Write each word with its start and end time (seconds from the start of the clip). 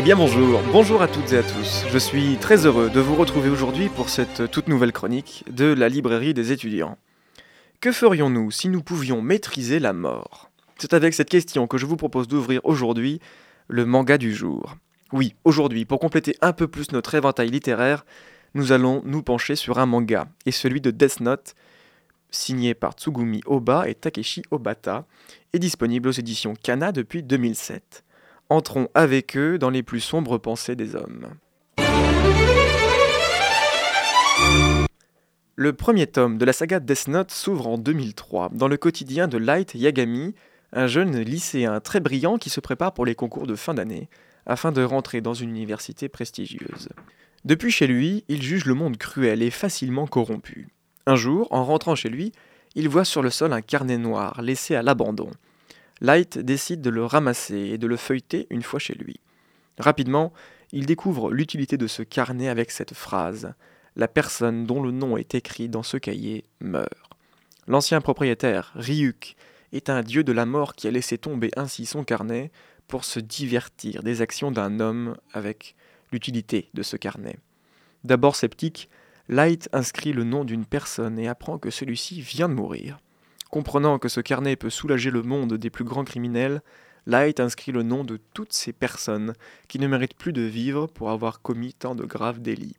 Eh 0.00 0.02
bien 0.02 0.16
bonjour, 0.16 0.62
bonjour 0.72 1.02
à 1.02 1.08
toutes 1.08 1.30
et 1.34 1.36
à 1.36 1.42
tous. 1.42 1.84
Je 1.92 1.98
suis 1.98 2.38
très 2.38 2.64
heureux 2.64 2.88
de 2.88 3.00
vous 3.00 3.16
retrouver 3.16 3.50
aujourd'hui 3.50 3.90
pour 3.90 4.08
cette 4.08 4.50
toute 4.50 4.66
nouvelle 4.66 4.92
chronique 4.92 5.44
de 5.50 5.66
la 5.66 5.90
librairie 5.90 6.32
des 6.32 6.52
étudiants. 6.52 6.96
Que 7.82 7.92
ferions-nous 7.92 8.50
si 8.50 8.70
nous 8.70 8.82
pouvions 8.82 9.20
maîtriser 9.20 9.78
la 9.78 9.92
mort? 9.92 10.50
C'est 10.78 10.94
avec 10.94 11.12
cette 11.12 11.28
question 11.28 11.66
que 11.66 11.76
je 11.76 11.84
vous 11.84 11.98
propose 11.98 12.28
d'ouvrir 12.28 12.62
aujourd'hui 12.64 13.20
le 13.68 13.84
manga 13.84 14.16
du 14.16 14.34
jour. 14.34 14.74
Oui, 15.12 15.34
aujourd'hui, 15.44 15.84
pour 15.84 16.00
compléter 16.00 16.34
un 16.40 16.54
peu 16.54 16.66
plus 16.66 16.92
notre 16.92 17.14
éventail 17.14 17.50
littéraire, 17.50 18.06
nous 18.54 18.72
allons 18.72 19.02
nous 19.04 19.22
pencher 19.22 19.54
sur 19.54 19.78
un 19.78 19.84
manga, 19.84 20.28
et 20.46 20.50
celui 20.50 20.80
de 20.80 20.90
Death 20.90 21.20
Note, 21.20 21.54
signé 22.30 22.72
par 22.72 22.94
Tsugumi 22.94 23.42
Oba 23.44 23.86
et 23.86 23.94
Takeshi 23.94 24.44
Obata, 24.50 25.04
est 25.52 25.58
disponible 25.58 26.08
aux 26.08 26.12
éditions 26.12 26.54
Kana 26.54 26.90
depuis 26.90 27.22
2007. 27.22 28.02
Entrons 28.50 28.88
avec 28.94 29.36
eux 29.36 29.58
dans 29.58 29.70
les 29.70 29.84
plus 29.84 30.00
sombres 30.00 30.36
pensées 30.36 30.74
des 30.74 30.96
hommes. 30.96 31.28
Le 35.54 35.72
premier 35.72 36.08
tome 36.08 36.36
de 36.36 36.44
la 36.44 36.52
saga 36.52 36.80
Death 36.80 37.06
Note 37.06 37.30
s'ouvre 37.30 37.68
en 37.68 37.78
2003 37.78 38.50
dans 38.52 38.66
le 38.66 38.76
quotidien 38.76 39.28
de 39.28 39.38
Light 39.38 39.76
Yagami, 39.76 40.34
un 40.72 40.88
jeune 40.88 41.20
lycéen 41.20 41.78
très 41.78 42.00
brillant 42.00 42.38
qui 42.38 42.50
se 42.50 42.58
prépare 42.58 42.92
pour 42.92 43.06
les 43.06 43.14
concours 43.14 43.46
de 43.46 43.54
fin 43.54 43.72
d'année 43.72 44.08
afin 44.46 44.72
de 44.72 44.82
rentrer 44.82 45.20
dans 45.20 45.34
une 45.34 45.50
université 45.50 46.08
prestigieuse. 46.08 46.88
Depuis 47.44 47.70
chez 47.70 47.86
lui, 47.86 48.24
il 48.26 48.42
juge 48.42 48.64
le 48.64 48.74
monde 48.74 48.96
cruel 48.96 49.42
et 49.42 49.50
facilement 49.50 50.08
corrompu. 50.08 50.70
Un 51.06 51.14
jour, 51.14 51.46
en 51.52 51.64
rentrant 51.64 51.94
chez 51.94 52.08
lui, 52.08 52.32
il 52.74 52.88
voit 52.88 53.04
sur 53.04 53.22
le 53.22 53.30
sol 53.30 53.52
un 53.52 53.62
carnet 53.62 53.96
noir 53.96 54.42
laissé 54.42 54.74
à 54.74 54.82
l'abandon. 54.82 55.30
Light 56.00 56.38
décide 56.38 56.80
de 56.80 56.90
le 56.90 57.04
ramasser 57.04 57.58
et 57.58 57.78
de 57.78 57.86
le 57.86 57.96
feuilleter 57.96 58.46
une 58.50 58.62
fois 58.62 58.78
chez 58.78 58.94
lui. 58.94 59.20
Rapidement, 59.78 60.32
il 60.72 60.86
découvre 60.86 61.30
l'utilité 61.30 61.76
de 61.76 61.86
ce 61.86 62.02
carnet 62.02 62.48
avec 62.48 62.70
cette 62.70 62.94
phrase 62.94 63.54
La 63.96 64.08
personne 64.08 64.64
dont 64.64 64.82
le 64.82 64.92
nom 64.92 65.16
est 65.16 65.34
écrit 65.34 65.68
dans 65.68 65.82
ce 65.82 65.96
cahier 65.96 66.44
meurt. 66.60 66.88
L'ancien 67.66 68.00
propriétaire, 68.00 68.72
Ryuk, 68.76 69.36
est 69.72 69.90
un 69.90 70.02
dieu 70.02 70.24
de 70.24 70.32
la 70.32 70.46
mort 70.46 70.74
qui 70.74 70.88
a 70.88 70.90
laissé 70.90 71.18
tomber 71.18 71.50
ainsi 71.56 71.86
son 71.86 72.02
carnet 72.02 72.50
pour 72.88 73.04
se 73.04 73.20
divertir 73.20 74.02
des 74.02 74.22
actions 74.22 74.50
d'un 74.50 74.80
homme 74.80 75.16
avec 75.32 75.76
l'utilité 76.12 76.70
de 76.74 76.82
ce 76.82 76.96
carnet. 76.96 77.38
D'abord 78.04 78.36
sceptique, 78.36 78.88
Light 79.28 79.68
inscrit 79.72 80.12
le 80.12 80.24
nom 80.24 80.44
d'une 80.44 80.66
personne 80.66 81.18
et 81.18 81.28
apprend 81.28 81.58
que 81.58 81.70
celui-ci 81.70 82.20
vient 82.20 82.48
de 82.48 82.54
mourir. 82.54 82.98
Comprenant 83.50 83.98
que 83.98 84.08
ce 84.08 84.20
carnet 84.20 84.54
peut 84.54 84.70
soulager 84.70 85.10
le 85.10 85.22
monde 85.22 85.54
des 85.54 85.70
plus 85.70 85.84
grands 85.84 86.04
criminels, 86.04 86.62
Light 87.06 87.40
inscrit 87.40 87.72
le 87.72 87.82
nom 87.82 88.04
de 88.04 88.20
toutes 88.34 88.52
ces 88.52 88.72
personnes 88.72 89.34
qui 89.66 89.78
ne 89.78 89.88
méritent 89.88 90.16
plus 90.16 90.32
de 90.32 90.42
vivre 90.42 90.86
pour 90.86 91.10
avoir 91.10 91.42
commis 91.42 91.74
tant 91.74 91.94
de 91.94 92.04
graves 92.04 92.40
délits. 92.40 92.76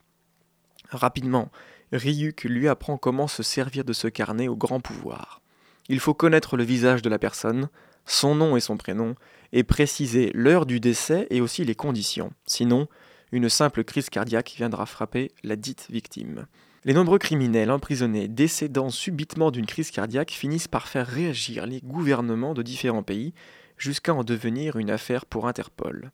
Rapidement, 0.89 1.51
Ryuk 1.91 2.43
lui 2.45 2.67
apprend 2.67 2.97
comment 2.97 3.27
se 3.27 3.43
servir 3.43 3.83
de 3.83 3.93
ce 3.93 4.07
carnet 4.07 4.47
au 4.47 4.55
grand 4.55 4.79
pouvoir. 4.79 5.41
Il 5.89 5.99
faut 5.99 6.13
connaître 6.13 6.55
le 6.55 6.63
visage 6.63 7.01
de 7.01 7.09
la 7.09 7.19
personne, 7.19 7.67
son 8.05 8.35
nom 8.35 8.55
et 8.55 8.61
son 8.61 8.77
prénom, 8.77 9.15
et 9.51 9.63
préciser 9.63 10.31
l'heure 10.33 10.65
du 10.65 10.79
décès 10.79 11.27
et 11.29 11.41
aussi 11.41 11.65
les 11.65 11.75
conditions. 11.75 12.31
Sinon, 12.45 12.87
une 13.33 13.49
simple 13.49 13.83
crise 13.83 14.09
cardiaque 14.09 14.53
viendra 14.55 14.85
frapper 14.85 15.31
la 15.43 15.57
dite 15.57 15.87
victime. 15.89 16.45
Les 16.83 16.93
nombreux 16.93 17.19
criminels 17.19 17.69
emprisonnés 17.69 18.27
décédant 18.27 18.89
subitement 18.89 19.51
d'une 19.51 19.67
crise 19.67 19.91
cardiaque 19.91 20.31
finissent 20.31 20.67
par 20.67 20.87
faire 20.87 21.05
réagir 21.05 21.67
les 21.67 21.79
gouvernements 21.81 22.55
de 22.55 22.63
différents 22.63 23.03
pays 23.03 23.35
jusqu'à 23.77 24.15
en 24.15 24.23
devenir 24.23 24.77
une 24.77 24.89
affaire 24.89 25.27
pour 25.27 25.47
Interpol. 25.47 26.11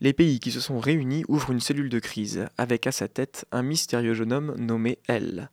Les 0.00 0.14
pays 0.14 0.40
qui 0.40 0.50
se 0.50 0.60
sont 0.60 0.78
réunis 0.78 1.24
ouvrent 1.28 1.50
une 1.50 1.60
cellule 1.60 1.90
de 1.90 1.98
crise 1.98 2.46
avec 2.56 2.86
à 2.86 2.92
sa 2.92 3.06
tête 3.06 3.44
un 3.52 3.62
mystérieux 3.62 4.14
jeune 4.14 4.32
homme 4.32 4.54
nommé 4.56 4.98
L, 5.08 5.50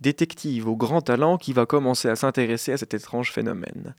détective 0.00 0.66
au 0.66 0.76
grand 0.76 1.00
talent 1.00 1.38
qui 1.38 1.52
va 1.52 1.66
commencer 1.66 2.08
à 2.08 2.16
s'intéresser 2.16 2.72
à 2.72 2.76
cet 2.76 2.94
étrange 2.94 3.30
phénomène. 3.30 3.94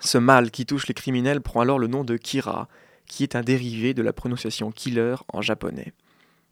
Ce 0.00 0.18
mal 0.18 0.50
qui 0.50 0.66
touche 0.66 0.86
les 0.86 0.94
criminels 0.94 1.40
prend 1.40 1.60
alors 1.60 1.78
le 1.78 1.86
nom 1.86 2.04
de 2.04 2.18
Kira, 2.18 2.68
qui 3.06 3.22
est 3.22 3.36
un 3.36 3.42
dérivé 3.42 3.94
de 3.94 4.02
la 4.02 4.12
prononciation 4.12 4.70
killer 4.70 5.16
en 5.28 5.40
japonais. 5.40 5.94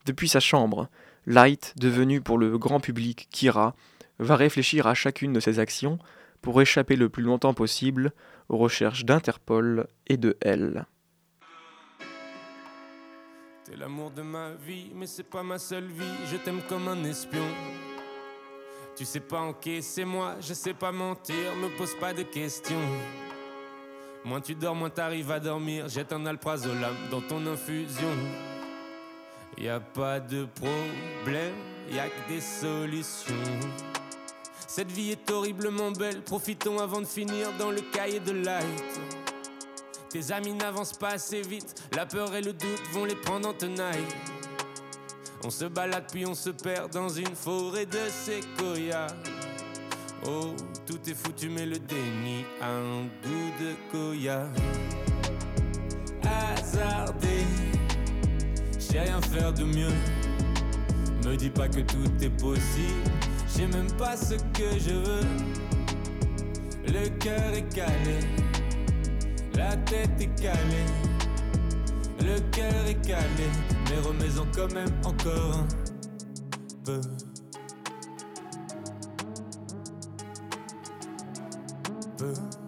Depuis 0.07 0.29
sa 0.29 0.41
chambre, 0.41 0.89
Light, 1.27 1.75
devenu 1.77 2.21
pour 2.21 2.39
le 2.39 2.59
grand 2.59 2.81
public 2.81 3.29
Kira, 3.31 3.75
va 4.19 4.37
réfléchir 4.37 4.87
à 4.87 4.95
chacune 4.95 5.33
de 5.33 5.41
ses 5.41 5.59
actions 5.59 5.99
pour 6.41 6.61
échapper 6.61 6.97
le 6.97 7.09
plus 7.09 7.23
longtemps 7.23 7.55
possible 7.55 8.13
aux 8.49 8.59
recherches 8.59 9.05
d'Interpol 9.05 9.87
et 10.09 10.17
de 10.17 10.37
elle. 10.41 10.87
T'es 13.65 13.77
l'amour 13.77 14.11
de 14.11 14.23
ma 14.23 14.51
vie, 14.51 14.91
mais 14.95 15.07
c'est 15.07 15.23
pas 15.23 15.45
ma 15.45 15.59
seule 15.59 15.87
vie. 15.87 16.05
Je 16.31 16.37
t'aime 16.37 16.61
comme 16.69 16.89
un 16.89 17.05
espion. 17.05 17.47
Tu 18.97 19.05
sais 19.05 19.21
pas 19.21 19.41
encaisser 19.41 20.05
moi, 20.05 20.35
je 20.41 20.53
sais 20.53 20.75
pas 20.75 20.93
mentir, 20.93 21.55
me 21.57 21.69
pose 21.79 21.95
pas 21.95 22.13
de 22.13 22.23
questions. 22.23 22.77
Moins 24.25 24.41
tu 24.41 24.55
dors, 24.55 24.75
moins 24.75 24.91
t'arrives 24.91 25.31
à 25.31 25.41
dormir. 25.41 25.89
Jette 25.89 26.13
un 26.13 26.27
alprazolam 26.27 26.95
dans 27.11 27.21
ton 27.21 27.47
infusion. 27.47 28.11
Y 29.59 29.69
a 29.69 29.81
pas 29.81 30.19
de 30.19 30.47
problème, 30.47 31.55
y 31.91 31.99
a 31.99 32.09
que 32.09 32.29
des 32.29 32.41
solutions. 32.41 33.35
Cette 34.67 34.91
vie 34.91 35.11
est 35.11 35.31
horriblement 35.31 35.93
belle, 35.93 36.23
profitons 36.23 36.79
avant 36.79 37.01
de 37.01 37.07
finir 37.07 37.53
dans 37.59 37.71
le 37.71 37.81
cahier 37.81 38.21
de 38.21 38.33
light. 38.33 39.01
Tes 40.09 40.33
amis 40.33 40.55
n'avancent 40.55 40.97
pas 40.97 41.11
assez 41.11 41.43
vite, 41.43 41.75
la 41.95 42.07
peur 42.07 42.35
et 42.35 42.41
le 42.41 42.53
doute 42.53 42.83
vont 42.93 43.05
les 43.05 43.15
prendre 43.15 43.49
en 43.49 43.53
tenaille. 43.53 44.07
On 45.45 45.51
se 45.51 45.67
balade 45.67 46.05
puis 46.11 46.25
on 46.25 46.35
se 46.35 46.51
perd 46.51 46.93
dans 46.93 47.09
une 47.09 47.35
forêt 47.35 47.87
de 47.87 48.09
séquoia. 48.09 49.07
Oh, 50.27 50.55
tout 50.87 51.01
est 51.09 51.15
foutu 51.15 51.49
mais 51.49 51.67
le 51.67 51.79
déni 51.79 52.45
a 52.61 52.71
un 52.71 53.03
goût 53.03 53.53
de 53.61 53.75
koya. 53.91 54.49
Hasardé 56.25 57.72
j'ai 58.93 59.01
rien 59.01 59.21
faire 59.23 59.53
de 59.55 59.65
mieux. 59.65 59.95
Me 61.25 61.37
dis 61.37 61.49
pas 61.49 61.69
que 61.69 61.81
tout 61.81 62.11
est 62.21 62.37
possible, 62.41 63.11
j'ai 63.57 63.67
même 63.67 63.91
pas 63.93 64.17
ce 64.17 64.35
que 64.35 64.79
je 64.79 64.91
veux. 64.91 65.27
Le 66.87 67.09
cœur 67.19 67.55
est 67.55 67.75
calé, 67.75 68.19
la 69.55 69.77
tête 69.77 70.21
est 70.21 70.41
calée. 70.41 70.91
Le 72.21 72.39
cœur 72.51 72.87
est 72.87 73.01
calé, 73.07 73.49
mais 73.89 73.99
remets-en 74.01 74.47
quand 74.55 74.73
même 74.75 74.93
encore 75.05 75.59
un 75.59 75.67
peu. 76.85 77.01
Peu. 82.19 82.62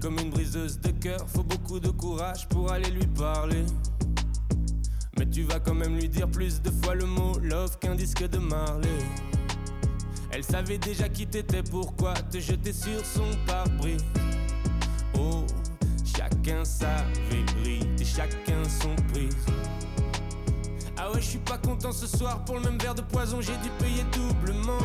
Comme 0.00 0.18
une 0.18 0.30
briseuse 0.30 0.80
de 0.80 0.90
cœur, 0.90 1.26
faut 1.28 1.42
beaucoup 1.42 1.78
de 1.78 1.90
courage 1.90 2.48
pour 2.48 2.72
aller 2.72 2.90
lui 2.90 3.06
parler. 3.06 3.64
Mais 5.18 5.28
tu 5.28 5.42
vas 5.42 5.60
quand 5.60 5.74
même 5.74 5.96
lui 5.96 6.08
dire 6.08 6.28
plus 6.28 6.62
de 6.62 6.70
fois 6.70 6.94
le 6.94 7.04
mot 7.04 7.38
love 7.42 7.78
qu'un 7.78 7.94
disque 7.94 8.26
de 8.26 8.38
Marley. 8.38 8.88
Elle 10.32 10.44
savait 10.44 10.78
déjà 10.78 11.08
qui 11.08 11.26
t'étais, 11.26 11.62
pourquoi 11.62 12.14
te 12.14 12.38
jeter 12.38 12.72
sur 12.72 13.04
son 13.04 13.28
pare-brise. 13.46 14.04
Oh, 15.18 15.44
chacun 16.16 16.64
sa 16.64 17.04
vérité, 17.28 18.04
chacun 18.04 18.62
son 18.64 18.94
prix. 19.12 19.28
Ah 20.96 21.10
ouais, 21.10 21.20
je 21.20 21.26
suis 21.26 21.38
pas 21.38 21.58
content 21.58 21.92
ce 21.92 22.06
soir 22.06 22.44
pour 22.44 22.56
le 22.56 22.62
même 22.62 22.78
verre 22.78 22.94
de 22.94 23.02
poison, 23.02 23.40
j'ai 23.40 23.56
dû 23.58 23.68
payer 23.78 24.04
doublement 24.12 24.78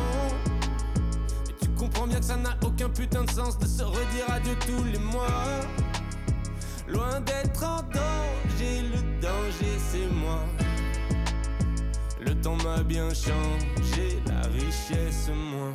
comprends 1.86 2.06
bien 2.08 2.18
que 2.18 2.24
ça 2.24 2.36
n'a 2.36 2.56
aucun 2.64 2.88
putain 2.88 3.22
de 3.22 3.30
sens 3.30 3.58
de 3.58 3.66
se 3.66 3.82
redire 3.82 4.28
adieu 4.30 4.56
tous 4.66 4.84
les 4.84 4.98
mois. 4.98 5.44
Loin 6.88 7.20
d'être 7.20 7.62
en 7.62 7.82
danger, 7.82 8.82
le 8.82 9.20
danger 9.20 9.78
c'est 9.78 10.06
moi. 10.06 10.40
Le 12.20 12.34
temps 12.40 12.56
m'a 12.56 12.82
bien 12.82 13.08
changé, 13.10 14.20
la 14.26 14.40
richesse 14.48 15.30
moi. 15.32 15.72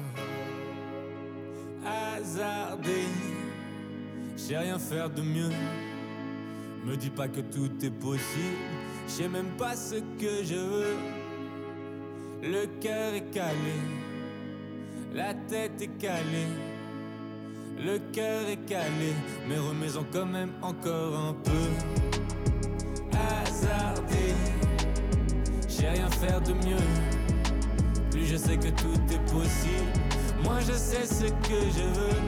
Hasardé, 1.86 3.06
j'ai 4.36 4.58
rien 4.58 4.80
faire 4.80 5.10
de 5.10 5.22
mieux. 5.22 5.52
Me 6.86 6.98
dis 6.98 7.10
pas 7.10 7.28
que 7.28 7.42
tout 7.42 7.72
est 7.84 7.92
possible, 7.92 8.58
je 9.08 9.12
sais 9.12 9.30
même 9.30 9.52
pas 9.58 9.76
ce 9.76 9.96
que 10.20 10.44
je 10.44 10.56
veux. 10.56 10.98
Le 12.44 12.66
cœur 12.82 13.14
est 13.14 13.30
calé 13.32 13.76
la 15.14 15.34
tête 15.34 15.82
est 15.82 15.98
calée, 16.00 16.48
le 17.78 18.00
cœur 18.14 18.48
est 18.48 18.66
calé, 18.66 19.14
mais 19.48 19.58
remets-en 19.58 20.04
quand 20.12 20.26
même 20.26 20.52
encore 20.62 21.18
un 21.18 21.34
peu. 21.34 21.68
Hasardé, 23.14 24.34
j'ai 25.68 25.90
rien 25.90 26.10
faire 26.10 26.42
de 26.42 26.54
mieux. 26.54 26.88
Plus 28.10 28.26
je 28.26 28.38
sais 28.38 28.58
que 28.58 28.70
tout 28.70 29.00
est 29.12 29.32
possible, 29.32 29.92
moi 30.44 30.60
je 30.60 30.74
sais 30.74 31.06
ce 31.06 31.26
que 31.26 31.60
je 31.76 32.00
veux. 32.00 32.22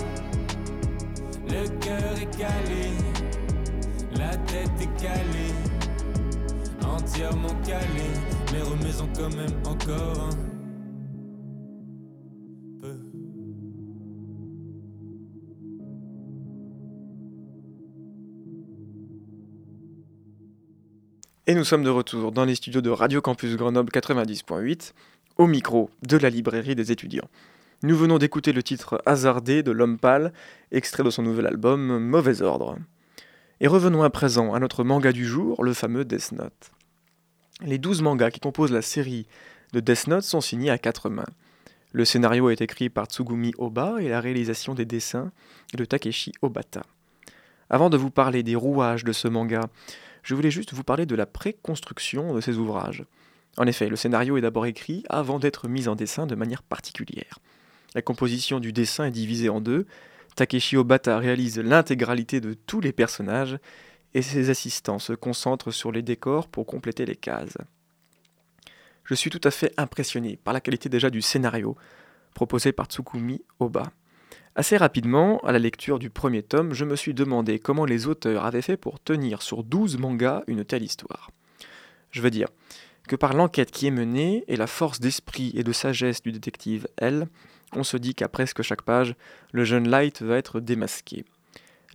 Le 1.48 1.68
cœur 1.80 2.14
est 2.22 2.38
calé, 2.38 2.92
la 4.16 4.36
tête 4.38 4.72
est 4.82 5.02
calée, 5.02 5.54
entièrement 6.86 7.54
calée, 7.66 8.14
mais 8.52 8.62
remaisons 8.62 9.10
quand 9.16 9.34
même 9.36 9.56
encore 9.66 10.30
un 10.30 10.53
Et 21.54 21.56
nous 21.56 21.64
sommes 21.64 21.84
de 21.84 21.90
retour 21.92 22.32
dans 22.32 22.46
les 22.46 22.56
studios 22.56 22.82
de 22.82 22.90
Radio 22.90 23.22
Campus 23.22 23.56
Grenoble 23.58 23.92
90.8, 23.92 24.94
au 25.38 25.46
micro 25.46 25.92
de 26.02 26.18
la 26.18 26.32
librairie 26.32 26.74
des 26.74 26.92
étudiants. 26.92 27.30
Nous 27.84 27.96
venons 27.96 28.18
d'écouter 28.18 28.54
le 28.54 28.64
titre 28.64 29.00
Hasardé 29.06 29.62
de 29.62 29.70
L'Homme 29.70 30.00
Pâle, 30.00 30.34
extrait 30.72 31.04
de 31.04 31.12
son 31.12 31.22
nouvel 31.22 31.46
album 31.46 32.00
Mauvais 32.00 32.42
Ordre. 32.42 32.80
Et 33.62 33.68
revenons 33.68 34.02
à 34.02 34.10
présent 34.10 34.56
à 34.56 34.60
notre 34.60 34.84
manga 34.84 35.12
du 35.12 35.28
jour, 35.28 35.64
le 35.64 35.76
fameux 35.76 36.06
Death 36.06 36.32
Note. 36.32 36.72
Les 37.62 37.78
12 37.78 38.02
mangas 38.02 38.32
qui 38.32 38.40
composent 38.40 38.72
la 38.72 38.82
série 38.82 39.28
de 39.74 39.80
Death 39.80 40.08
Note 40.08 40.24
sont 40.24 40.42
signés 40.42 40.72
à 40.72 40.80
quatre 40.80 41.12
mains. 41.12 41.30
Le 41.92 42.04
scénario 42.04 42.50
est 42.50 42.62
écrit 42.62 42.90
par 42.90 43.06
Tsugumi 43.06 43.54
Oba 43.60 43.98
et 44.02 44.10
la 44.10 44.22
réalisation 44.22 44.74
des 44.74 44.86
dessins 44.86 45.32
de 45.76 45.86
Takeshi 45.86 46.32
Obata. 46.42 46.82
Avant 47.70 47.92
de 47.92 47.98
vous 47.98 48.10
parler 48.10 48.42
des 48.42 48.56
rouages 48.56 49.04
de 49.04 49.12
ce 49.12 49.28
manga, 49.28 49.70
je 50.24 50.36
voulais 50.36 50.52
juste 50.52 50.74
vous 50.74 50.84
parler 50.84 51.06
de 51.06 51.16
la 51.16 51.26
préconstruction 51.26 52.34
de 52.34 52.42
ces 52.42 52.58
ouvrages. 52.58 53.04
En 53.58 53.68
effet, 53.68 53.88
le 53.88 53.96
scénario 53.96 54.38
est 54.38 54.42
d'abord 54.42 54.66
écrit 54.66 55.04
avant 55.10 55.38
d'être 55.38 55.68
mis 55.68 55.88
en 55.88 55.96
dessin 55.96 56.26
de 56.26 56.36
manière 56.36 56.64
particulière. 56.64 57.40
La 57.94 58.02
composition 58.02 58.60
du 58.60 58.74
dessin 58.74 59.06
est 59.06 59.12
divisée 59.12 59.50
en 59.50 59.62
deux. 59.62 59.86
Takeshi 60.36 60.78
Obata 60.78 61.20
réalise 61.20 61.60
l'intégralité 61.60 62.42
de 62.42 62.54
tous 62.54 62.82
les 62.82 62.92
personnages 62.92 63.60
et 64.16 64.22
ses 64.22 64.50
assistants 64.50 65.00
se 65.00 65.14
concentrent 65.14 65.72
sur 65.72 65.92
les 65.92 66.02
décors 66.02 66.48
pour 66.48 66.66
compléter 66.66 67.06
les 67.06 67.16
cases. 67.16 67.58
Je 69.04 69.14
suis 69.14 69.30
tout 69.30 69.42
à 69.44 69.52
fait 69.52 69.74
impressionné 69.78 70.38
par 70.38 70.54
la 70.54 70.62
qualité 70.62 70.90
déjà 70.90 71.10
du 71.10 71.22
scénario 71.22 71.76
proposé 72.34 72.72
par 72.72 72.88
Tsukumi 72.88 73.44
Oba. 73.60 73.92
Assez 74.56 74.78
rapidement, 74.78 75.40
à 75.40 75.52
la 75.52 75.58
lecture 75.58 75.98
du 75.98 76.12
premier 76.12 76.44
tome, 76.44 76.76
je 76.76 76.86
me 76.86 76.96
suis 76.96 77.16
demandé 77.16 77.58
comment 77.58 77.86
les 77.86 78.06
auteurs 78.06 78.46
avaient 78.46 78.62
fait 78.62 78.78
pour 78.78 79.00
tenir 79.00 79.42
sur 79.42 79.64
12 79.64 79.98
mangas 79.98 80.44
une 80.46 80.64
telle 80.64 80.84
histoire. 80.84 81.32
Je 82.12 82.22
veux 82.22 82.30
dire 82.30 82.50
que 83.08 83.16
par 83.16 83.34
l'enquête 83.34 83.72
qui 83.72 83.88
est 83.88 83.92
menée 83.92 84.44
et 84.48 84.56
la 84.56 84.68
force 84.68 85.00
d'esprit 85.00 85.52
et 85.56 85.64
de 85.64 85.72
sagesse 85.72 86.22
du 86.22 86.32
détective 86.32 86.88
L, 86.98 87.28
on 87.76 87.84
se 87.84 87.98
dit 87.98 88.14
qu'à 88.14 88.30
presque 88.30 88.62
chaque 88.62 88.84
page, 88.84 89.16
le 89.52 89.64
jeune 89.64 89.90
Light 89.90 90.22
va 90.22 90.38
être 90.38 90.60
démasqué. 90.60 91.26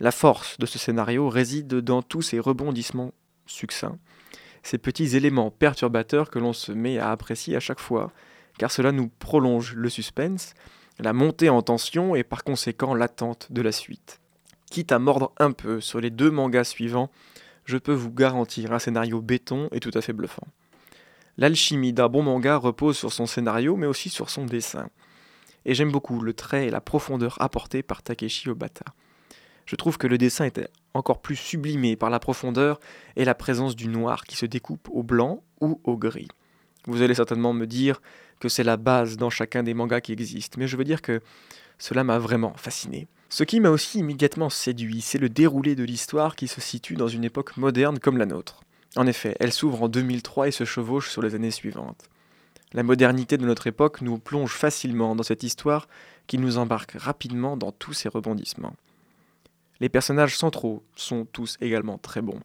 La 0.01 0.11
force 0.11 0.57
de 0.59 0.65
ce 0.65 0.77
scénario 0.77 1.29
réside 1.29 1.75
dans 1.75 2.01
tous 2.01 2.21
ces 2.21 2.41
rebondissements 2.41 3.13
succincts, 3.45 3.97
ces 4.63 4.77
petits 4.77 5.15
éléments 5.15 5.49
perturbateurs 5.49 6.29
que 6.29 6.39
l'on 6.39 6.53
se 6.53 6.73
met 6.73 6.99
à 6.99 7.11
apprécier 7.11 7.55
à 7.55 7.61
chaque 7.61 7.79
fois, 7.79 8.11
car 8.57 8.69
cela 8.69 8.91
nous 8.91 9.07
prolonge 9.07 9.73
le 9.75 9.89
suspense, 9.89 10.53
la 10.99 11.13
montée 11.13 11.49
en 11.49 11.61
tension 11.61 12.15
et 12.15 12.23
par 12.23 12.43
conséquent 12.43 12.93
l'attente 12.93 13.47
de 13.51 13.61
la 13.61 13.71
suite. 13.71 14.19
Quitte 14.69 14.91
à 14.91 14.99
mordre 14.99 15.33
un 15.37 15.51
peu 15.51 15.81
sur 15.81 15.99
les 15.99 16.09
deux 16.09 16.29
mangas 16.29 16.65
suivants, 16.65 17.09
je 17.65 17.77
peux 17.77 17.93
vous 17.93 18.11
garantir 18.11 18.73
un 18.73 18.79
scénario 18.79 19.21
béton 19.21 19.69
et 19.71 19.79
tout 19.79 19.91
à 19.93 20.01
fait 20.01 20.13
bluffant. 20.13 20.47
L'alchimie 21.37 21.93
d'un 21.93 22.09
bon 22.09 22.23
manga 22.23 22.57
repose 22.57 22.97
sur 22.97 23.13
son 23.13 23.25
scénario 23.25 23.77
mais 23.77 23.87
aussi 23.87 24.09
sur 24.09 24.29
son 24.29 24.45
dessin 24.45 24.89
et 25.65 25.73
j'aime 25.73 25.91
beaucoup 25.91 26.19
le 26.19 26.33
trait 26.33 26.67
et 26.67 26.71
la 26.71 26.81
profondeur 26.81 27.37
apportés 27.41 27.83
par 27.83 28.01
Takeshi 28.01 28.49
Obata. 28.49 28.85
Je 29.65 29.75
trouve 29.75 29.97
que 29.97 30.07
le 30.07 30.17
dessin 30.17 30.45
était 30.45 30.67
encore 30.93 31.21
plus 31.21 31.35
sublimé 31.35 31.95
par 31.95 32.09
la 32.09 32.19
profondeur 32.19 32.79
et 33.15 33.23
la 33.23 33.35
présence 33.35 33.75
du 33.75 33.87
noir 33.87 34.23
qui 34.23 34.35
se 34.35 34.45
découpe 34.45 34.89
au 34.91 35.03
blanc 35.03 35.43
ou 35.61 35.79
au 35.83 35.95
gris. 35.95 36.27
Vous 36.89 37.03
allez 37.03 37.13
certainement 37.13 37.53
me 37.53 37.67
dire 37.67 38.01
que 38.39 38.49
c'est 38.49 38.63
la 38.63 38.75
base 38.75 39.15
dans 39.15 39.29
chacun 39.29 39.61
des 39.61 39.75
mangas 39.75 40.01
qui 40.01 40.11
existent, 40.11 40.57
mais 40.59 40.67
je 40.67 40.75
veux 40.75 40.83
dire 40.83 41.03
que 41.03 41.21
cela 41.77 42.03
m'a 42.03 42.17
vraiment 42.17 42.53
fasciné. 42.55 43.07
Ce 43.29 43.43
qui 43.43 43.59
m'a 43.59 43.69
aussi 43.69 43.99
immédiatement 43.99 44.49
séduit, 44.49 45.01
c'est 45.01 45.19
le 45.19 45.29
déroulé 45.29 45.75
de 45.75 45.83
l'histoire 45.83 46.35
qui 46.35 46.47
se 46.47 46.59
situe 46.59 46.95
dans 46.95 47.07
une 47.07 47.23
époque 47.23 47.57
moderne 47.57 47.99
comme 47.99 48.17
la 48.17 48.25
nôtre. 48.25 48.63
En 48.95 49.05
effet, 49.05 49.35
elle 49.39 49.53
s'ouvre 49.53 49.83
en 49.83 49.87
2003 49.87 50.47
et 50.47 50.51
se 50.51 50.65
chevauche 50.65 51.11
sur 51.11 51.21
les 51.21 51.35
années 51.35 51.51
suivantes. 51.51 52.09
La 52.73 52.81
modernité 52.81 53.37
de 53.37 53.45
notre 53.45 53.67
époque 53.67 54.01
nous 54.01 54.17
plonge 54.17 54.53
facilement 54.53 55.15
dans 55.15 55.23
cette 55.23 55.43
histoire 55.43 55.87
qui 56.25 56.39
nous 56.39 56.57
embarque 56.57 56.93
rapidement 56.93 57.55
dans 57.55 57.71
tous 57.71 57.93
ses 57.93 58.09
rebondissements. 58.09 58.75
Les 59.79 59.89
personnages 59.89 60.35
centraux 60.35 60.83
sont 60.95 61.25
tous 61.25 61.57
également 61.61 61.99
très 61.99 62.21
bons, 62.21 62.39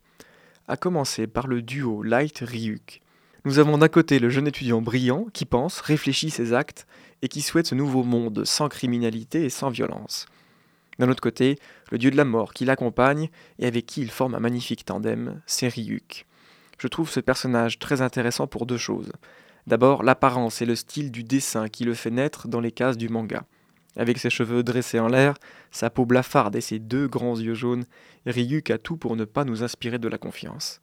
à 0.69 0.77
commencer 0.77 1.27
par 1.27 1.47
le 1.47 1.63
duo 1.63 2.03
Light-Ryuk. 2.03 3.01
Nous 3.47 3.59
avons 3.59 3.77
d'un 3.77 3.89
côté 3.89 4.19
le 4.19 4.31
jeune 4.31 4.47
étudiant 4.47 4.81
brillant 4.81 5.27
qui 5.35 5.45
pense, 5.45 5.81
réfléchit 5.81 6.31
ses 6.31 6.55
actes 6.55 6.87
et 7.21 7.29
qui 7.29 7.43
souhaite 7.43 7.67
ce 7.67 7.75
nouveau 7.75 8.03
monde 8.03 8.45
sans 8.47 8.71
criminalité 8.71 9.45
et 9.45 9.51
sans 9.51 9.69
violence. 9.69 10.25
D'un 10.99 11.11
autre 11.11 11.21
côté, 11.21 11.59
le 11.91 11.99
dieu 11.99 12.11
de 12.11 12.17
la 12.17 12.25
mort 12.25 12.55
qui 12.55 12.65
l'accompagne 12.65 13.29
et 13.59 13.67
avec 13.67 13.85
qui 13.85 14.01
il 14.01 14.11
forme 14.11 14.35
un 14.35 14.41
magnifique 14.41 14.87
tandem, 14.87 15.43
c'est 15.45 15.69
Ryuk. 15.69 16.25
Je 16.79 16.89
trouve 16.89 17.11
ce 17.11 17.21
personnage 17.21 17.79
très 17.79 18.01
intéressant 18.01 18.47
pour 18.47 18.65
deux 18.65 18.79
choses. 18.79 19.13
D'abord, 19.67 20.03
l'apparence 20.03 20.63
et 20.63 20.67
le 20.67 20.75
style 20.75 21.11
du 21.11 21.23
dessin 21.23 21.69
qui 21.69 21.85
le 21.85 21.93
fait 21.93 22.11
naître 22.11 22.49
dans 22.49 22.61
les 22.61 22.73
cases 22.73 22.97
du 22.97 23.11
manga. 23.11 23.45
Avec 23.97 24.17
ses 24.17 24.31
cheveux 24.31 24.63
dressés 24.63 25.01
en 25.01 25.09
l'air, 25.09 25.35
sa 25.71 25.91
peau 25.91 26.07
blafarde 26.07 26.57
et 26.57 26.63
ses 26.63 26.79
deux 26.79 27.09
grands 27.09 27.39
yeux 27.39 27.55
jaunes, 27.55 27.85
Ryuk 28.25 28.71
a 28.71 28.79
tout 28.79 28.97
pour 28.97 29.17
ne 29.17 29.27
pas 29.27 29.45
nous 29.45 29.63
inspirer 29.63 29.99
de 29.99 30.09
la 30.09 30.17
confiance. 30.19 30.81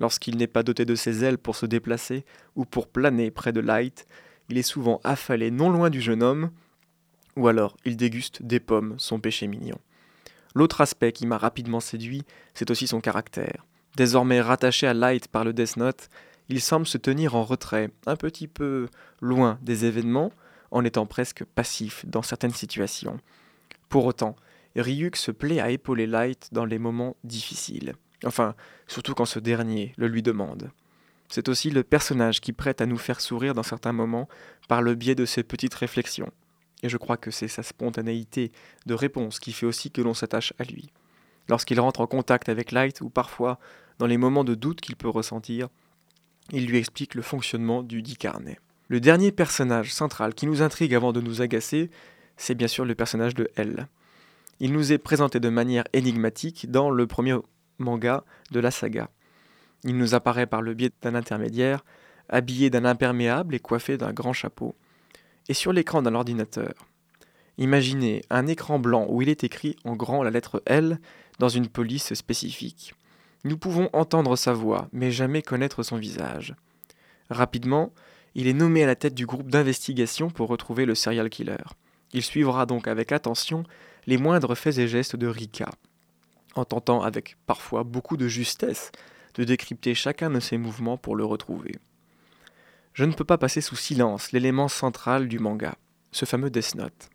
Lorsqu'il 0.00 0.38
n'est 0.38 0.46
pas 0.46 0.62
doté 0.62 0.86
de 0.86 0.94
ses 0.94 1.24
ailes 1.24 1.38
pour 1.38 1.54
se 1.54 1.66
déplacer 1.66 2.24
ou 2.56 2.64
pour 2.64 2.88
planer 2.88 3.30
près 3.30 3.52
de 3.52 3.60
Light, 3.60 4.06
il 4.48 4.56
est 4.56 4.62
souvent 4.62 4.98
affalé 5.04 5.50
non 5.50 5.68
loin 5.68 5.90
du 5.90 6.00
jeune 6.00 6.22
homme, 6.22 6.50
ou 7.36 7.46
alors 7.46 7.76
il 7.84 7.98
déguste 7.98 8.42
des 8.42 8.60
pommes, 8.60 8.94
son 8.96 9.20
péché 9.20 9.46
mignon. 9.46 9.78
L'autre 10.54 10.80
aspect 10.80 11.12
qui 11.12 11.26
m'a 11.26 11.36
rapidement 11.36 11.80
séduit, 11.80 12.24
c'est 12.54 12.70
aussi 12.70 12.86
son 12.86 13.00
caractère. 13.00 13.66
Désormais 13.96 14.40
rattaché 14.40 14.86
à 14.86 14.94
Light 14.94 15.28
par 15.28 15.44
le 15.44 15.52
Death 15.52 15.76
Note, 15.76 16.08
il 16.48 16.62
semble 16.62 16.86
se 16.86 16.98
tenir 16.98 17.36
en 17.36 17.44
retrait, 17.44 17.90
un 18.06 18.16
petit 18.16 18.48
peu 18.48 18.88
loin 19.20 19.58
des 19.62 19.84
événements, 19.84 20.32
en 20.70 20.82
étant 20.82 21.04
presque 21.04 21.44
passif 21.44 22.06
dans 22.06 22.22
certaines 22.22 22.54
situations. 22.54 23.18
Pour 23.90 24.06
autant, 24.06 24.34
Ryuk 24.76 25.16
se 25.16 25.30
plaît 25.30 25.60
à 25.60 25.70
épauler 25.70 26.06
Light 26.06 26.48
dans 26.52 26.64
les 26.64 26.78
moments 26.78 27.16
difficiles. 27.22 27.94
Enfin, 28.24 28.54
surtout 28.86 29.14
quand 29.14 29.24
ce 29.24 29.38
dernier 29.38 29.94
le 29.96 30.08
lui 30.08 30.22
demande. 30.22 30.70
C'est 31.28 31.48
aussi 31.48 31.70
le 31.70 31.84
personnage 31.84 32.40
qui 32.40 32.52
prête 32.52 32.80
à 32.80 32.86
nous 32.86 32.98
faire 32.98 33.20
sourire 33.20 33.54
dans 33.54 33.62
certains 33.62 33.92
moments 33.92 34.28
par 34.68 34.82
le 34.82 34.94
biais 34.94 35.14
de 35.14 35.24
ses 35.24 35.42
petites 35.42 35.74
réflexions. 35.74 36.30
Et 36.82 36.88
je 36.88 36.96
crois 36.96 37.16
que 37.16 37.30
c'est 37.30 37.48
sa 37.48 37.62
spontanéité 37.62 38.52
de 38.86 38.94
réponse 38.94 39.38
qui 39.38 39.52
fait 39.52 39.66
aussi 39.66 39.90
que 39.90 40.02
l'on 40.02 40.14
s'attache 40.14 40.52
à 40.58 40.64
lui. 40.64 40.90
Lorsqu'il 41.48 41.80
rentre 41.80 42.00
en 42.00 42.06
contact 42.06 42.48
avec 42.48 42.72
Light, 42.72 43.00
ou 43.00 43.10
parfois 43.10 43.58
dans 43.98 44.06
les 44.06 44.16
moments 44.16 44.44
de 44.44 44.54
doute 44.54 44.80
qu'il 44.80 44.96
peut 44.96 45.08
ressentir, 45.08 45.68
il 46.52 46.66
lui 46.66 46.78
explique 46.78 47.14
le 47.14 47.22
fonctionnement 47.22 47.82
du 47.82 48.02
dit 48.02 48.16
carnet. 48.16 48.58
Le 48.88 48.98
dernier 48.98 49.30
personnage 49.30 49.92
central 49.92 50.34
qui 50.34 50.46
nous 50.46 50.62
intrigue 50.62 50.94
avant 50.94 51.12
de 51.12 51.20
nous 51.20 51.42
agacer, 51.42 51.90
c'est 52.36 52.54
bien 52.56 52.66
sûr 52.66 52.84
le 52.84 52.94
personnage 52.94 53.34
de 53.34 53.48
L. 53.56 53.86
Il 54.58 54.72
nous 54.72 54.92
est 54.92 54.98
présenté 54.98 55.38
de 55.38 55.48
manière 55.48 55.84
énigmatique 55.92 56.70
dans 56.70 56.90
le 56.90 57.06
premier 57.06 57.36
manga 57.80 58.24
de 58.52 58.60
la 58.60 58.70
saga. 58.70 59.10
Il 59.84 59.96
nous 59.96 60.14
apparaît 60.14 60.46
par 60.46 60.62
le 60.62 60.74
biais 60.74 60.90
d'un 61.02 61.14
intermédiaire, 61.14 61.84
habillé 62.28 62.70
d'un 62.70 62.84
imperméable 62.84 63.54
et 63.54 63.60
coiffé 63.60 63.96
d'un 63.96 64.12
grand 64.12 64.32
chapeau. 64.32 64.74
Et 65.48 65.54
sur 65.54 65.72
l'écran 65.72 66.02
d'un 66.02 66.14
ordinateur. 66.14 66.72
Imaginez 67.58 68.22
un 68.30 68.46
écran 68.46 68.78
blanc 68.78 69.06
où 69.08 69.20
il 69.22 69.28
est 69.28 69.44
écrit 69.44 69.76
en 69.84 69.96
grand 69.96 70.22
la 70.22 70.30
lettre 70.30 70.62
L 70.66 70.98
dans 71.38 71.48
une 71.48 71.68
police 71.68 72.14
spécifique. 72.14 72.94
Nous 73.44 73.56
pouvons 73.58 73.88
entendre 73.92 74.36
sa 74.36 74.52
voix, 74.52 74.88
mais 74.92 75.10
jamais 75.10 75.42
connaître 75.42 75.82
son 75.82 75.96
visage. 75.96 76.54
Rapidement, 77.30 77.92
il 78.34 78.46
est 78.46 78.52
nommé 78.52 78.84
à 78.84 78.86
la 78.86 78.96
tête 78.96 79.14
du 79.14 79.26
groupe 79.26 79.50
d'investigation 79.50 80.30
pour 80.30 80.48
retrouver 80.48 80.84
le 80.84 80.94
serial 80.94 81.30
killer. 81.30 81.56
Il 82.12 82.22
suivra 82.22 82.66
donc 82.66 82.86
avec 82.86 83.12
attention 83.12 83.64
les 84.06 84.18
moindres 84.18 84.56
faits 84.56 84.78
et 84.78 84.88
gestes 84.88 85.16
de 85.16 85.26
Rika, 85.26 85.70
en 86.54 86.64
tentant 86.64 87.02
avec 87.02 87.36
parfois 87.46 87.84
beaucoup 87.84 88.16
de 88.16 88.28
justesse 88.28 88.92
de 89.34 89.44
décrypter 89.44 89.94
chacun 89.94 90.30
de 90.30 90.40
ses 90.40 90.58
mouvements 90.58 90.96
pour 90.96 91.16
le 91.16 91.24
retrouver. 91.24 91.76
Je 92.92 93.04
ne 93.04 93.12
peux 93.12 93.24
pas 93.24 93.38
passer 93.38 93.60
sous 93.60 93.76
silence 93.76 94.32
l'élément 94.32 94.68
central 94.68 95.28
du 95.28 95.38
manga, 95.38 95.76
ce 96.12 96.24
fameux 96.24 96.50
Death. 96.50 97.10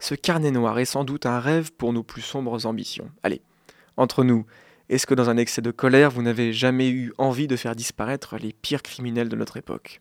Ce 0.00 0.14
carnet 0.14 0.50
noir 0.50 0.78
est 0.78 0.84
sans 0.84 1.04
doute 1.04 1.26
un 1.26 1.38
rêve 1.38 1.72
pour 1.72 1.92
nos 1.92 2.02
plus 2.02 2.22
sombres 2.22 2.66
ambitions. 2.66 3.10
Allez, 3.22 3.40
entre 3.96 4.24
nous, 4.24 4.44
est-ce 4.88 5.06
que 5.06 5.14
dans 5.14 5.30
un 5.30 5.36
excès 5.36 5.62
de 5.62 5.70
colère, 5.70 6.10
vous 6.10 6.22
n'avez 6.22 6.52
jamais 6.52 6.90
eu 6.90 7.12
envie 7.16 7.46
de 7.46 7.56
faire 7.56 7.76
disparaître 7.76 8.36
les 8.36 8.52
pires 8.52 8.82
criminels 8.82 9.28
de 9.28 9.36
notre 9.36 9.56
époque? 9.56 10.00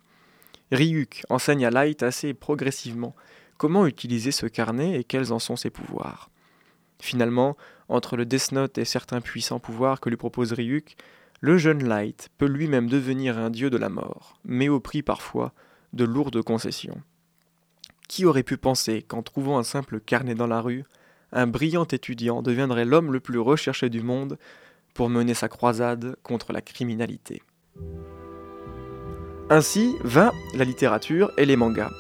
Ryuk 0.72 1.24
enseigne 1.30 1.66
à 1.66 1.70
Light 1.70 2.04
assez 2.04 2.34
progressivement 2.34 3.16
comment 3.58 3.86
utiliser 3.86 4.32
ce 4.32 4.48
carnet 4.48 5.00
et 5.00 5.04
quels 5.04 5.32
en 5.32 5.40
sont 5.40 5.56
ses 5.56 5.70
pouvoirs. 5.70 6.32
Finalement, 7.04 7.58
entre 7.90 8.16
le 8.16 8.26
Death 8.26 8.54
Note 8.54 8.78
et 8.78 8.86
certains 8.86 9.20
puissants 9.20 9.60
pouvoirs 9.60 10.00
que 10.00 10.08
lui 10.08 10.16
propose 10.16 10.54
Ryuk, 10.54 10.96
le 11.42 11.58
jeune 11.58 11.84
Light 11.84 12.30
peut 12.38 12.46
lui-même 12.46 12.88
devenir 12.90 13.38
un 13.38 13.50
dieu 13.50 13.70
de 13.70 13.76
la 13.76 13.90
mort, 13.90 14.40
mais 14.46 14.70
au 14.70 14.80
prix 14.80 15.04
parfois 15.04 15.52
de 15.92 16.06
lourdes 16.06 16.42
concessions. 16.42 17.02
Qui 18.08 18.24
aurait 18.24 18.42
pu 18.42 18.56
penser 18.56 19.02
qu'en 19.02 19.22
trouvant 19.22 19.58
un 19.58 19.64
simple 19.64 20.00
carnet 20.00 20.34
dans 20.34 20.48
la 20.48 20.62
rue, 20.62 20.86
un 21.34 21.46
brillant 21.46 21.84
étudiant 21.84 22.42
deviendrait 22.42 22.86
l'homme 22.86 23.12
le 23.12 23.20
plus 23.20 23.40
recherché 23.40 23.90
du 23.90 24.02
monde 24.02 24.38
pour 24.94 25.10
mener 25.10 25.34
sa 25.34 25.50
croisade 25.50 26.16
contre 26.24 26.54
la 26.54 26.62
criminalité? 26.62 27.44
Ainsi 29.50 29.94
va 30.06 30.32
la 30.56 30.64
littérature 30.64 31.34
et 31.38 31.46
les 31.46 31.58
mangas. 31.58 31.92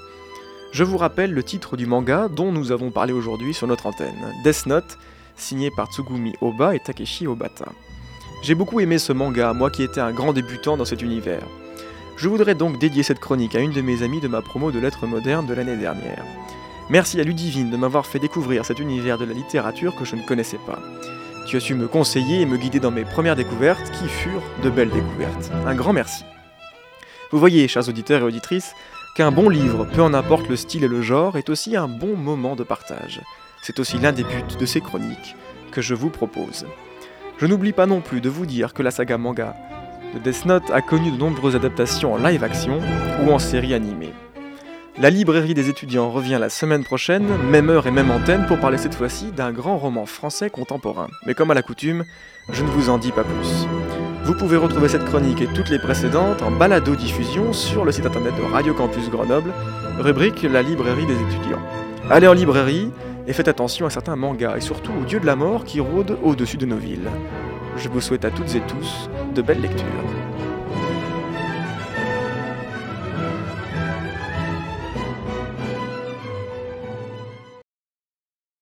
Je 0.73 0.83
vous 0.83 0.97
rappelle 0.97 1.31
le 1.31 1.43
titre 1.43 1.77
du 1.77 1.85
manga 1.85 2.27
dont 2.27 2.51
nous 2.51 2.71
avons 2.71 2.89
parlé 2.89 3.13
aujourd'hui 3.13 3.53
sur 3.53 3.67
notre 3.67 3.85
antenne, 3.85 4.33
Death 4.43 4.65
Note, 4.65 4.97
signé 5.35 5.69
par 5.69 5.91
Tsugumi 5.93 6.33
Oba 6.41 6.73
et 6.73 6.79
Takeshi 6.79 7.27
Obata. 7.27 7.67
J'ai 8.41 8.55
beaucoup 8.55 8.79
aimé 8.79 8.97
ce 8.97 9.13
manga, 9.13 9.53
moi 9.53 9.69
qui 9.69 9.83
étais 9.83 10.01
un 10.01 10.11
grand 10.11 10.33
débutant 10.33 10.75
dans 10.75 10.83
cet 10.83 11.03
univers. 11.03 11.43
Je 12.17 12.27
voudrais 12.27 12.55
donc 12.55 12.79
dédier 12.79 13.03
cette 13.03 13.19
chronique 13.19 13.53
à 13.53 13.59
une 13.59 13.71
de 13.71 13.81
mes 13.81 14.01
amies 14.01 14.19
de 14.19 14.27
ma 14.27 14.41
promo 14.41 14.71
de 14.71 14.79
lettres 14.79 15.05
modernes 15.05 15.45
de 15.45 15.53
l'année 15.53 15.77
dernière. 15.77 16.25
Merci 16.89 17.21
à 17.21 17.23
Ludivine 17.23 17.69
de 17.69 17.77
m'avoir 17.77 18.07
fait 18.07 18.17
découvrir 18.17 18.65
cet 18.65 18.79
univers 18.79 19.19
de 19.19 19.25
la 19.25 19.33
littérature 19.33 19.95
que 19.95 20.05
je 20.05 20.15
ne 20.15 20.25
connaissais 20.25 20.59
pas. 20.65 20.79
Tu 21.45 21.55
as 21.55 21.59
su 21.59 21.75
me 21.75 21.87
conseiller 21.87 22.41
et 22.41 22.45
me 22.47 22.57
guider 22.57 22.79
dans 22.79 22.89
mes 22.89 23.05
premières 23.05 23.35
découvertes 23.35 23.91
qui 23.91 24.07
furent 24.07 24.41
de 24.63 24.71
belles 24.71 24.89
découvertes. 24.89 25.51
Un 25.67 25.75
grand 25.75 25.93
merci. 25.93 26.23
Vous 27.31 27.39
voyez, 27.39 27.67
chers 27.67 27.89
auditeurs 27.89 28.21
et 28.21 28.25
auditrices, 28.25 28.73
qu'un 29.15 29.31
bon 29.31 29.47
livre, 29.47 29.85
peu 29.85 30.01
en 30.01 30.13
importe 30.13 30.49
le 30.49 30.55
style 30.55 30.83
et 30.83 30.87
le 30.87 31.01
genre, 31.01 31.37
est 31.37 31.49
aussi 31.49 31.75
un 31.75 31.87
bon 31.87 32.15
moment 32.15 32.55
de 32.55 32.63
partage. 32.63 33.21
C'est 33.61 33.79
aussi 33.79 33.99
l'un 33.99 34.11
des 34.11 34.23
buts 34.23 34.57
de 34.59 34.65
ces 34.65 34.81
chroniques 34.81 35.35
que 35.71 35.81
je 35.81 35.93
vous 35.93 36.09
propose. 36.09 36.65
Je 37.37 37.45
n'oublie 37.45 37.73
pas 37.73 37.85
non 37.85 38.01
plus 38.01 38.21
de 38.21 38.29
vous 38.29 38.45
dire 38.45 38.73
que 38.73 38.83
la 38.83 38.91
saga 38.91 39.17
manga 39.17 39.55
de 40.13 40.19
Death 40.19 40.45
Note 40.45 40.69
a 40.71 40.81
connu 40.81 41.11
de 41.11 41.17
nombreuses 41.17 41.55
adaptations 41.55 42.13
en 42.13 42.17
live 42.17 42.43
action 42.43 42.79
ou 43.23 43.31
en 43.31 43.39
série 43.39 43.73
animée. 43.73 44.13
La 44.99 45.09
librairie 45.09 45.55
des 45.55 45.69
étudiants 45.69 46.11
revient 46.11 46.37
la 46.39 46.49
semaine 46.49 46.83
prochaine, 46.83 47.27
même 47.49 47.69
heure 47.69 47.87
et 47.87 47.91
même 47.91 48.11
antenne, 48.11 48.45
pour 48.45 48.59
parler 48.59 48.77
cette 48.77 48.93
fois-ci 48.93 49.31
d'un 49.31 49.51
grand 49.51 49.77
roman 49.77 50.05
français 50.05 50.51
contemporain. 50.51 51.07
Mais 51.25 51.33
comme 51.33 51.49
à 51.49 51.55
la 51.55 51.63
coutume, 51.63 52.03
je 52.51 52.63
ne 52.63 52.69
vous 52.69 52.89
en 52.89 52.99
dis 52.99 53.11
pas 53.11 53.23
plus. 53.23 53.67
Vous 54.25 54.33
pouvez 54.33 54.55
retrouver 54.55 54.87
cette 54.87 55.03
chronique 55.03 55.41
et 55.41 55.47
toutes 55.47 55.69
les 55.69 55.79
précédentes 55.79 56.41
en 56.43 56.51
balado-diffusion 56.51 57.51
sur 57.51 57.83
le 57.83 57.91
site 57.91 58.05
internet 58.05 58.33
de 58.37 58.43
Radio 58.53 58.73
Campus 58.73 59.09
Grenoble, 59.09 59.51
rubrique 59.99 60.43
La 60.43 60.61
librairie 60.61 61.05
des 61.05 61.15
étudiants. 61.15 61.61
Allez 62.09 62.27
en 62.27 62.33
librairie 62.33 62.89
et 63.27 63.33
faites 63.33 63.49
attention 63.49 63.85
à 63.85 63.89
certains 63.89 64.15
mangas 64.15 64.55
et 64.55 64.61
surtout 64.61 64.93
aux 64.93 65.03
dieux 65.03 65.19
de 65.19 65.25
la 65.25 65.35
mort 65.35 65.65
qui 65.65 65.81
rôdent 65.81 66.17
au-dessus 66.23 66.55
de 66.55 66.65
nos 66.65 66.77
villes. 66.77 67.09
Je 67.75 67.89
vous 67.89 67.99
souhaite 67.99 68.23
à 68.23 68.31
toutes 68.31 68.55
et 68.55 68.61
tous 68.61 69.09
de 69.35 69.41
belles 69.41 69.61
lectures. 69.61 69.85